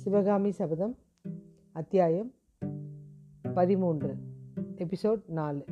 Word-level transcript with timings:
சிவகாமி 0.00 0.50
சபதம் 0.50 0.96
அத்தியாயம் 1.72 2.32
பதிமூன்று 3.54 4.16
எபிசோட் 4.76 5.22
நாலு. 5.26 5.64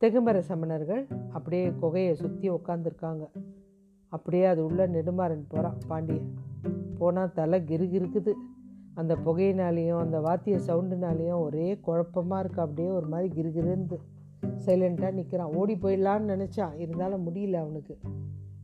தெகுமர 0.00 0.42
சமணர்கள் 0.48 1.02
அப்படியே 1.30 1.70
குகையை 1.70 2.12
சுற்றி 2.12 2.50
உட்காந்துருக்காங்க 2.50 3.28
அப்படியே 4.08 4.44
அது 4.44 4.64
உள்ள 4.64 4.86
நெடுமாறன் 4.86 5.44
போகிறான் 5.48 5.78
பாண்டியன் 5.88 6.34
போனால் 6.98 7.32
தலை 7.32 7.60
கிருகிருக்குது 7.60 8.32
அந்த 8.94 9.16
புகையினாலேயும் 9.16 9.98
அந்த 9.98 10.20
வாத்திய 10.20 10.56
சவுண்டுனாலேயும் 10.56 11.40
ஒரே 11.40 11.78
குழப்பமாக 11.80 12.48
இருக்குது 12.48 12.60
அப்படியே 12.60 12.88
ஒரு 12.88 13.06
மாதிரி 13.06 13.42
கிருகிருந்து 13.42 13.98
சைலண்ட்டாக 14.66 15.12
நிற்கிறான் 15.12 15.54
ஓடி 15.54 15.74
போயிடலான்னு 15.74 16.32
நினச்சான். 16.34 16.78
இருந்தாலும் 16.78 17.26
முடியல 17.26 17.52
அவனுக்கு. 17.52 17.98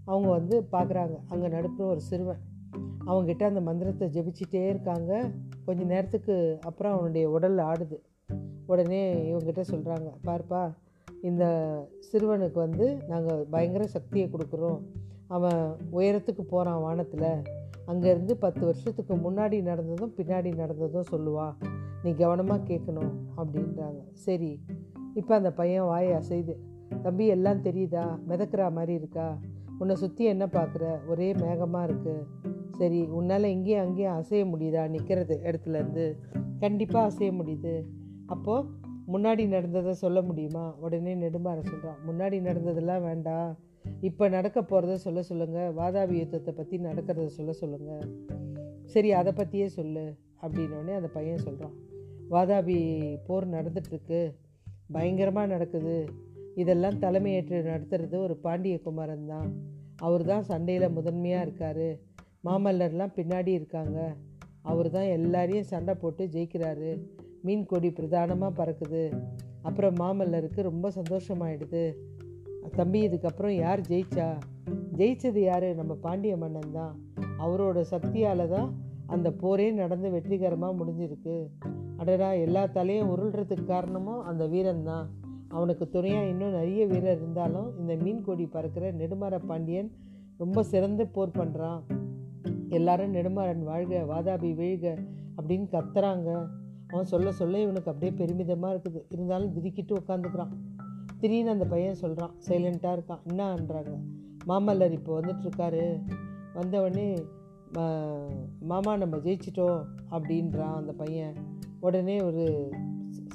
அவங்க 0.04 0.28
வந்து 0.28 0.66
பார்க்குறாங்க 0.72 1.18
அங்கே 1.28 1.48
நடுப்புற 1.48 1.84
ஒரு 1.84 2.00
சிறுவன். 2.00 2.54
அவங்ககிட்ட 3.06 3.42
அந்த 3.42 3.60
மந்திரத்தை 3.60 4.06
ஜெபிச்சிட்டே 4.08 4.68
இருக்காங்க. 4.68 5.30
கொஞ்ச 5.64 5.84
நேரத்துக்கு 5.84 6.58
அப்புறம் 6.62 6.92
அவனுடைய 6.92 7.30
உடல் 7.30 7.58
ஆடுது. 7.58 7.98
உடனே 8.66 9.02
இவங்ககிட்ட 9.30 9.62
சொல்கிறாங்க 9.72 10.08
பார்ப்பா 10.24 10.62
இந்த 11.22 11.44
சிறுவனுக்கு 12.08 12.54
வந்து 12.54 12.86
நாங்கள் 13.08 13.46
பயங்கர 13.50 13.86
சக்தியை 13.86 14.30
கொடுக்குறோம். 14.32 14.80
அவன் 15.26 15.62
உயரத்துக்கு 15.92 16.40
போகிறான் 16.40 16.80
வானத்தில். 16.80 17.30
அங்கேருந்து 17.86 18.32
பத்து 18.32 18.64
வருஷத்துக்கு 18.64 19.14
முன்னாடி 19.14 19.62
நடந்ததும் 19.62 20.14
பின்னாடி 20.16 20.50
நடந்ததும் 20.54 21.10
சொல்லுவா. 21.10 21.48
நீ 22.02 22.10
கவனமாக 22.12 22.66
கேட்கணும் 22.68 23.12
அப்படின்றாங்க. 23.36 24.00
சரி 24.12 24.60
இப்போ 25.14 25.34
அந்த 25.34 25.52
பையன் 25.52 25.84
வாயை 25.84 26.10
அசைது 26.12 26.54
தம்பி 27.02 27.26
எல்லாம் 27.26 27.62
தெரியுதா? 27.62 28.04
மிதக்கிற 28.28 28.72
மாதிரி 28.72 28.92
இருக்கா? 28.92 29.38
உன்னை 29.78 29.94
சுற்றி 29.96 30.24
என்ன 30.24 30.44
பார்க்குற 30.46 30.84
ஒரே 31.06 31.32
மேகமாக 31.32 31.88
இருக்குது 31.88 32.45
சரி 32.78 33.00
உன்னால் 33.18 33.52
இங்கேயும் 33.54 33.84
அங்கேயும் 33.84 34.16
அசைய 34.20 34.42
முடியுதா? 34.44 34.82
நிற்கிறது 34.88 35.34
இடத்துலேருந்து 35.44 36.04
கண்டிப்பாக 36.58 37.08
அசைய 37.10 37.30
முடியுது. 37.32 37.74
அப்போது 38.26 38.68
முன்னாடி 39.12 39.42
நடந்ததை 39.48 39.92
சொல்ல 39.94 40.20
முடியுமா? 40.22 40.64
உடனே 40.80 41.14
நெடுமாற 41.14 41.58
சொல்கிறான் 41.70 41.98
முன்னாடி 42.08 42.38
நடந்ததெல்லாம் 42.40 43.02
வேண்டாம். 43.02 43.50
இப்போ 44.00 44.24
நடக்க 44.28 44.58
போகிறத 44.60 44.94
சொல்ல 45.06 45.20
சொல்லுங்கள் 45.22 45.74
வாதாபி 45.74 46.16
யுத்தத்தை 46.22 46.52
பற்றி 46.54 46.76
நடக்கிறத 46.78 47.26
சொல்ல 47.38 47.52
சொல்லுங்கள் 47.52 48.06
சரி 48.84 49.10
அதை 49.12 49.32
பற்றியே 49.32 49.68
சொல்லு. 49.68 50.04
அப்படின்னோடனே 50.44 50.94
அந்த 50.94 51.08
பையன் 51.08 51.44
சொல்கிறான் 51.46 51.76
வாதாபி 52.30 52.78
போர் 53.26 53.46
நடந்துட்டுருக்கு. 53.48 54.20
பயங்கரமாக 54.94 55.46
நடக்குது. 55.46 55.96
இதெல்லாம் 56.54 56.98
தலைமையேற்று 56.98 57.58
நடத்துறது 57.72 58.16
ஒரு 58.26 58.34
பாண்டிய 58.44 58.76
குமாரன் 58.80 59.26
தான். 59.26 59.48
அவர் 59.96 60.24
தான் 60.24 60.42
சண்டையில் 60.42 60.94
முதன்மையாக 60.98 61.44
இருக்கார். 61.46 61.88
மாமல்லர்லாம் 62.44 63.14
பின்னாடி 63.16 63.48
இருக்காங்க. 63.48 64.16
அவர் 64.62 64.90
தான் 64.90 65.04
எல்லாரையும் 65.04 65.64
சண்டை 65.64 65.94
போட்டு 65.94 66.24
ஜெயிக்கிறாரு. 66.26 67.02
மீன் 67.42 67.66
கொடி 67.66 67.90
பிரதானமாக 67.90 68.64
பறக்குது. 68.64 69.12
அப்புறம் 69.62 69.94
மாமல்லருக்கு 69.94 70.62
ரொம்ப 70.62 70.90
சந்தோஷமாயிடுது. 70.90 71.96
தம்பி 72.76 73.08
இதுக்கப்புறம் 73.08 73.56
யார் 73.56 73.80
ஜெயிச்சா? 73.80 74.38
ஜெயிச்சது 74.96 75.40
யார்? 75.40 75.74
நம்ம 75.74 75.94
பாண்டிய 75.94 76.36
மன்னன் 76.36 76.72
தான். 76.72 76.94
அவரோட 77.38 77.80
சக்தியால் 77.80 78.48
தான் 78.48 78.78
அந்த 79.06 79.30
போரே 79.30 79.70
நடந்து 79.70 80.10
வெற்றிகரமாக 80.10 80.84
முடிஞ்சிருக்கு. 80.84 81.48
அடடா 81.96 82.32
எல்லா 82.32 82.66
தலையும் 82.66 83.10
உருள்றதுக்கு 83.14 83.64
காரணமும் 83.64 84.22
அந்த 84.22 84.46
வீரன் 84.46 84.82
தான். 84.82 85.10
அவனுக்கு 85.48 85.88
துணையாக 85.88 86.26
இன்னும் 86.26 86.50
நிறைய 86.50 86.86
வீரர் 86.86 87.16
இருந்தாலும் 87.16 87.78
இந்த 87.78 87.94
மீன் 87.96 88.22
கொடி 88.22 88.46
பறக்கிற 88.46 88.92
நெடுமர 88.92 89.38
பாண்டியன் 89.46 89.90
ரொம்ப 90.36 90.62
சிறந்து 90.62 91.06
போர் 91.06 91.30
பண்ணுறான் 91.30 91.82
எல்லாரும் 92.78 93.14
நெடுமாறன் 93.14 93.62
வாழ்க 93.70 94.02
வாதாபி 94.12 94.50
வீழ்க 94.60 94.86
அப்படின்னு 95.38 95.66
கத்துறாங்க. 95.74 96.30
அவன் 96.92 97.10
சொல்ல 97.12 97.28
சொல்ல 97.40 97.62
இவனுக்கு 97.64 97.90
அப்படியே 97.92 98.12
பெருமிதமாக 98.20 98.74
இருக்குது. 98.74 99.00
இருந்தாலும் 99.14 99.54
விதிக்கிட்டு 99.56 99.94
உட்காந்துக்கிறான் 100.00 100.52
திடீர்னு 101.20 101.54
அந்த 101.54 101.66
பையன் 101.72 102.00
சொல்கிறான் 102.02 102.34
சைலண்ட்டாக 102.48 102.96
இருக்கான். 102.96 103.22
என்னன்றாங்க? 103.30 103.94
மாமல்லர் 104.50 104.96
இப்போ 104.98 105.12
வந்துட்டுருக்காரு 105.20 105.84
வந்தவொடனே 106.58 107.08
மாமா 108.70 108.92
நம்ம 109.02 109.16
ஜெயிச்சிட்டோம் 109.24 109.80
அப்படின்றான் 110.16 110.76
அந்த 110.80 110.92
பையன். 111.02 111.34
உடனே 111.86 112.16
ஒரு 112.28 112.44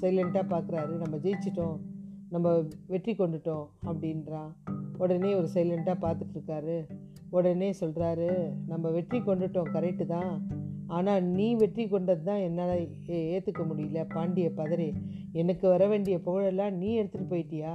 சைலண்ட்டாக 0.01 0.45
பார்க்குறாரு 0.53 0.93
நம்ம 1.03 1.15
ஜெயிச்சிட்டோம். 1.25 1.77
நம்ம 2.33 2.49
வெற்றி 2.91 3.13
கொண்டுட்டோம் 3.13 3.65
அப்படின்றான் 3.89 4.51
உடனே 5.03 5.31
ஒரு 5.39 5.47
சைலண்ட்டாக 5.53 5.97
பார்த்துட்ருக்காரு 6.03 6.77
உடனே 7.31 7.69
சொல்கிறாரு 7.79 8.29
நம்ம 8.67 8.89
வெற்றி 8.89 9.19
கொண்டுட்டோம் 9.19 9.71
கரெக்டு 9.73 10.05
தான். 10.05 10.33
ஆனால் 10.87 11.23
நீ 11.23 11.55
வெற்றி 11.55 11.87
கொண்டது 11.87 12.23
தான் 12.23 12.37
என்னால் 12.37 12.73
ஏற்றுக்க 13.07 13.61
முடியல 13.69 14.01
பாண்டிய 14.09 14.47
பதறி. 14.57 14.89
எனக்கு 15.31 15.65
வர 15.67 15.87
வேண்டிய 15.87 16.17
புகழெல்லாம் 16.25 16.71
நீ 16.71 16.89
எடுத்துகிட்டு 17.01 17.31
போயிட்டியா? 17.33 17.73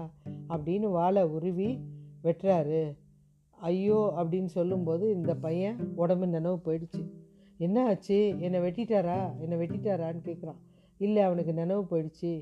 அப்படின்னு 0.49 0.89
வாழை 0.91 1.23
உருவி 1.23 1.69
வெட்டுறாரு. 2.25 2.83
ஐயோ 3.59 4.01
அப்படின்னு 4.17 4.51
சொல்லும்போது 4.57 5.05
இந்த 5.15 5.35
பையன் 5.35 5.79
உடம்பு 5.95 6.27
நினைவு 6.27 6.59
போயிடுச்சு. 6.65 7.03
என்ன 7.59 7.87
ஆச்சு? 7.87 8.19
என்னை 8.39 8.61
வெட்டிட்டாரா? 8.61 9.19
என்னை 9.41 9.57
வெட்டிட்டாரான்னு 9.59 10.23
கேட்குறான் 10.25 10.61
இல்லை 11.01 11.23
அவனுக்கு 11.23 11.53
நினைவு 11.53 11.83
போயிடுச்சு. 11.91 12.33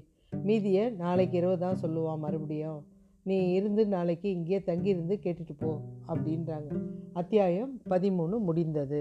மீதியை 0.42 0.90
நாளைக்கு 0.90 1.36
இரவு 1.38 1.58
தான் 1.58 1.80
சொல்லுவான் 1.82 2.18
மறுபடியும். 2.18 2.80
நீ 3.26 3.52
இருந்து 3.52 3.86
நாளைக்கு 3.86 4.30
இங்கேயே 4.30 4.62
தங்கியிருந்து 4.62 5.18
கேட்டுட்டு 5.22 5.54
போ 5.58 5.80
அப்படின்றாங்க. 6.08 6.70
அத்தியாயம் 7.12 7.80
பதிமூணு 7.90 8.38
முடிந்தது. 8.38 9.00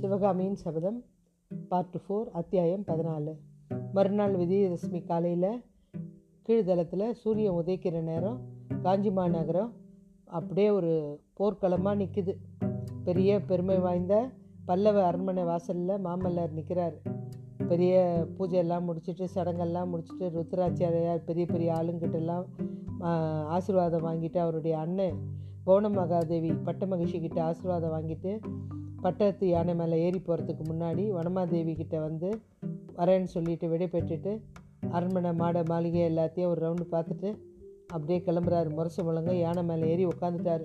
சிவகாமியின் 0.00 0.54
சபதம் 0.54 1.04
பார்ட் 1.68 1.96
ஃபோர் 2.08 2.28
அத்தியாயம் 2.32 2.84
பதினாலு. 2.86 3.34
மறுநாள் 3.92 4.34
விஜயதசமி 4.34 5.04
காலையில் 5.04 5.62
கீழ்தளத்தில் 6.48 7.10
சூரியன் 7.12 7.54
உதைக்கிற 7.54 8.02
நேரம் 8.02 8.40
காஞ்சி 8.82 9.10
மாநகரம் 9.10 9.72
அப்படியே 10.24 10.70
ஒரு 10.70 11.20
போர்க்களமாக 11.40 12.00
நிற்குது 12.02 12.34
பெரிய 13.10 13.40
பெருமை 13.40 13.76
வாய்ந்த 13.78 14.14
பல்லவ 14.66 15.04
அரண்மனை 15.04 15.44
வாசலில் 15.44 16.02
மாமல்லர் 16.04 16.52
நிற்கிறார் 16.52 16.96
பெரிய 17.68 17.94
பூஜையெல்லாம் 18.38 18.86
முடிச்சுட்டு 18.88 19.24
சடங்கெல்லாம் 19.34 19.90
முடிச்சுட்டு 19.92 20.26
ருத்ராச்சாரியார் 20.34 21.24
பெரிய 21.24 21.46
பெரிய 21.46 21.74
ஆளுங்கிட்டெல்லாம் 21.74 22.46
ஆசீர்வாதம் 23.48 24.06
வாங்கிட்டு 24.06 24.38
அவருடைய 24.38 24.78
அண்ணன் 24.78 25.18
கௌன 25.66 25.90
மகாதேவி 25.90 26.62
பட்ட 26.64 26.86
மகிழ்ச்சி 26.86 27.20
கிட்ட 27.20 27.42
ஆசீர்வாதம் 27.42 27.94
வாங்கிட்டு 27.96 28.32
பட்டத்து 29.00 29.48
யானை 29.48 29.74
மேலே 29.74 30.02
ஏறி 30.02 30.22
போகிறதுக்கு 30.26 30.64
முன்னாடி 30.70 31.04
வனமாதேவி 31.10 31.74
கிட்ட 31.76 32.00
வந்து 32.00 32.30
வரேன்னு 32.96 33.32
சொல்லிட்டு 33.34 33.68
விடை 33.68 33.88
பெற்றுட்டு 33.92 34.32
அரண்மனை 34.90 35.32
மாட 35.32 35.62
மாளிகை 35.68 36.02
எல்லாத்தையும் 36.10 36.46
ஒரு 36.46 36.60
ரவுண்டு 36.66 36.86
பார்த்துட்டு 36.90 37.30
அப்படியே 37.86 38.18
கிளம்புறாரு. 38.18 38.70
முரசு 38.74 39.04
முழங்க 39.04 39.34
யானை 39.34 39.62
மேலே 39.64 39.88
ஏறி 39.88 40.06
உட்காந்துட்டார் 40.06 40.64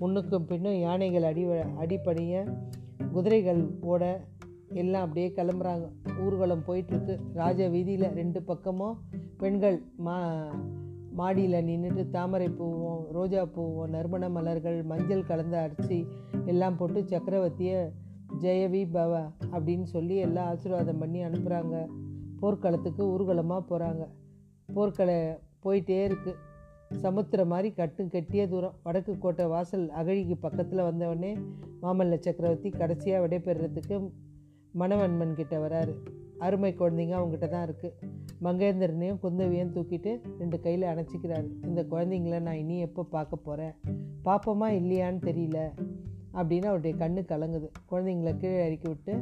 முன்னுக்கும் 0.00 0.46
பின்னும் 0.46 0.78
யானைகள் 0.78 1.22
அடி 1.22 1.42
அடிப்படைய 1.78 2.32
குதிரைகள் 3.12 3.60
ஓட 3.80 4.04
எல்லாம் 4.74 5.02
அப்படியே 5.02 5.28
கிளம்புறாங்க. 5.36 5.84
ஊர்வலம் 6.20 6.64
போயிட்டுருக்கு. 6.66 7.14
ராஜ 7.34 7.68
வீதியில் 7.68 8.06
ரெண்டு 8.12 8.42
பக்கமும் 8.42 8.96
பெண்கள் 9.38 9.78
மா 9.96 10.16
மாடியில் 11.12 11.66
நின்றுட்டு 11.66 12.10
தாமரை 12.10 12.48
பூவும் 12.48 13.02
ரோஜா 13.12 13.44
பூவும் 13.44 13.90
நறுமண 13.90 14.28
மலர்கள் 14.28 14.82
மஞ்சள் 14.82 15.26
கலந்த 15.26 15.56
அரிசி 15.60 15.98
எல்லாம் 16.46 16.76
போட்டு 16.76 17.00
சக்கரவர்த்தியை 17.02 17.90
ஜெயவி 18.40 18.82
பவ 18.92 19.12
அப்படின்னு 19.52 19.82
சொல்லி 19.82 20.16
எல்லாம் 20.16 20.46
ஆசீர்வாதம் 20.46 20.98
பண்ணி 20.98 21.22
அனுப்புகிறாங்க 21.24 21.76
போர்க்களத்துக்கு 22.40 23.02
ஊர்வலமாக 23.12 23.62
போகிறாங்க 23.68 24.04
போர்க்களை 24.74 25.18
போயிட்டே 25.62 26.00
இருக்குது 26.04 26.38
சமுத்திரம் 27.02 27.50
மாதிரி 27.52 27.72
கட்டு 27.74 28.02
கட்டிய 28.08 28.48
தூரம். 28.48 28.74
வடக்கு 28.82 29.18
கோட்டை 29.18 29.46
வாசல் 29.46 29.90
அகழிக்கு 29.90 30.36
பக்கத்தில் 30.36 30.86
வந்தவொடனே 30.88 31.32
மாமல்ல 31.82 32.18
சக்கரவர்த்தி 32.26 32.70
கடைசியாக 32.70 33.22
விடைபெறுறதுக்கு 33.24 33.96
மணவன்மன் 34.74 35.34
கிட்ட 35.34 35.58
வராரு. 35.58 35.94
அருமை 36.38 36.74
குழந்தைங்க 36.74 37.14
அவங்ககிட்ட 37.18 37.48
தான் 37.48 37.66
இருக்குது 37.68 37.92
மங்கேந்திரனையும் 38.42 39.20
குந்தவியும் 39.22 39.72
தூக்கிட்டு 39.74 40.12
ரெண்டு 40.38 40.60
கையில் 40.60 40.90
அணைச்சிக்கிறாரு. 40.92 41.48
இந்த 41.64 41.80
குழந்தைங்கள 41.82 42.40
நான் 42.40 42.60
இனி 42.62 42.78
எப்போ 42.78 43.02
பார்க்க 43.16 43.36
போகிறேன் 43.36 43.74
பார்ப்போமா 44.24 44.68
இல்லையான்னு 44.80 45.20
தெரியல 45.28 45.60
அப்படின்னு 46.32 46.66
அவருடைய 46.70 46.96
கண்ணு 46.96 47.22
கலங்குது. 47.32 47.68
குழந்தைங்கள 47.90 48.36
கீழே 48.38 48.66
இறக்கி 48.66 48.88
விட்டு 48.88 49.14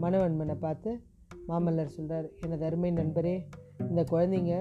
மணவன்மனை 0.00 0.54
பார்த்து 0.54 0.90
மாமல்லர் 1.48 1.96
சொல்கிறார் 1.96 2.28
எனது 2.44 2.64
அருமை 2.64 2.90
நண்பரே 2.92 3.36
இந்த 3.88 4.04
குழந்தைங்க 4.10 4.54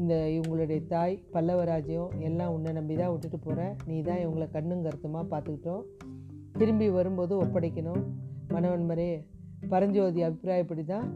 இந்த 0.00 0.14
இவங்களுடைய 0.34 0.80
தாய் 0.86 1.14
பல்லவராஜ்யம் 1.32 2.10
எல்லாம் 2.18 2.52
உன்னை 2.56 2.72
நம்பி 2.72 2.94
தான் 2.96 3.10
விட்டுட்டு 3.10 3.38
போகிறேன் 3.38 3.72
நீ 3.86 3.96
தான் 4.02 4.20
இவங்களை 4.24 4.46
கண்ணும் 4.50 4.84
கருத்துமாக 4.86 5.24
பார்த்துக்கிட்டோம். 5.32 5.82
திரும்பி 6.60 6.88
வரும்போது 6.90 7.34
ஒப்படைக்கணும். 7.44 8.02
மணவன்மரே 8.54 9.10
பரஞ்சோதி 9.72 10.20
அபிப்பிராயப்படி 10.26 10.84
தான் 10.84 11.06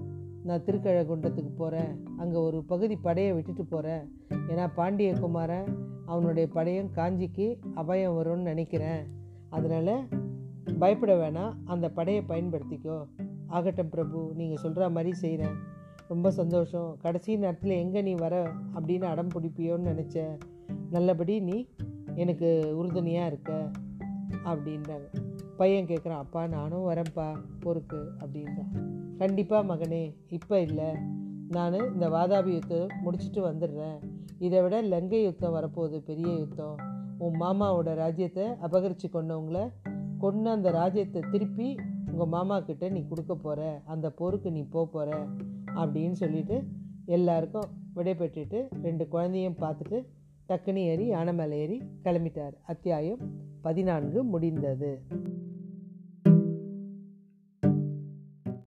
நான் 0.48 0.64
திருக்கழகுண்டத்துக்கு 0.66 1.52
போகிறேன் 1.56 1.92
அங்கே 2.18 2.36
ஒரு 2.36 2.58
பகுதி 2.64 2.96
படையை 2.96 3.32
விட்டுட்டு 3.32 3.64
போகிறேன் 3.64 4.04
ஏன்னா 4.50 4.64
பாண்டிய 4.78 5.12
குமாரன் 5.12 5.68
அவனுடைய 6.06 6.48
படையும் 6.56 6.90
காஞ்சிக்கு 6.96 7.46
அபாயம் 7.74 8.16
வரும்னு 8.18 8.50
நினைக்கிறேன். 8.52 9.02
அதனால் 9.48 9.94
பயப்பட 10.78 11.14
வேணாம். 11.14 11.52
அந்த 11.64 11.86
படையை 11.98 12.22
பயன்படுத்திக்கோ. 12.28 12.98
ஆகட்டும் 13.46 13.92
பிரபு 13.94 14.18
நீங்கள் 14.34 14.62
சொல்கிற 14.64 14.88
மாதிரி 14.88 15.12
செய்கிறேன் 15.14 15.56
ரொம்ப 16.12 16.30
சந்தோஷம். 16.30 16.96
கடைசி 17.02 17.36
நேரத்தில் 17.36 17.80
எங்கே 17.82 18.02
நீ 18.02 18.14
வர 18.14 18.34
அப்படின்னு 18.74 19.06
அடம் 19.12 19.32
பிடிப்பியோன்னு 19.34 19.90
நினச்சேன் 19.92 20.34
நல்லபடி 20.90 21.34
நீ 21.40 21.56
எனக்கு 22.14 22.48
உறுதுணையாக 22.78 23.30
இருக்க 23.30 23.50
அப்படின்றாங்க. 24.44 25.06
பையன் 25.56 25.86
கேட்குறான் 25.86 26.22
அப்பா 26.24 26.46
நானும் 26.46 26.86
வரேன்ப்பா 26.88 27.26
பொறுக்கு 27.60 28.00
அப்படின்றான். 28.20 28.72
கண்டிப்பாக 29.18 29.74
மகனே 29.74 30.04
இப்போ 30.28 30.56
இல்லை. 30.60 30.90
நான் 31.48 31.78
இந்த 31.94 32.06
வாதாபி 32.08 32.52
யுத்தம் 32.52 32.92
முடிச்சுட்டு 33.04 33.40
வந்துடுறேன். 33.50 33.98
இதை 34.38 34.60
விட 34.62 34.76
லங்கை 34.82 35.22
யுத்தம் 35.22 35.56
வரப்போகுது 35.56 35.98
பெரிய 36.10 36.30
யுத்தம். 36.34 36.76
உன் 37.18 37.36
மாமாவோட 37.40 37.90
ராஜ்யத்தை 37.94 38.46
அபகரித்து 38.66 39.08
கொண்டவங்கள 39.08 39.58
கொண்டு 40.18 40.50
அந்த 40.50 40.70
ராஜ்யத்தை 40.70 41.20
திருப்பி 41.32 41.68
உங்கள் 42.10 42.32
மாமா 42.36 42.56
கிட்ட 42.60 42.88
நீ 42.88 43.00
கொடுக்க 43.08 43.34
போகிற 43.34 43.60
அந்த 43.84 44.06
போருக்கு 44.10 44.48
நீ 44.50 44.62
போக 44.70 44.84
போகிற 44.86 45.10
அப்படின்னு 45.76 46.12
சொல்லிட்டு 46.12 46.62
எல்லாருக்கும் 47.04 47.70
விடைபெற்றுட்டு 47.96 48.68
ரெண்டு 48.82 49.08
குழந்தையும் 49.08 49.56
பார்த்துட்டு 49.60 50.06
டக்குனு 50.48 50.74
ஏறி 50.74 51.06
யானை 51.06 51.34
மேலே 51.34 51.58
ஏறி 51.58 51.82
கிளம்பிட்டார். 52.04 52.52
அத்தியாயம் 52.62 53.18
பதினான்கு 53.62 54.24
முடிந்தது. 54.24 55.02